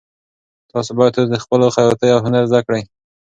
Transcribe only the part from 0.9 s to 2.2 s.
باید اوس د پخلي او خیاطۍ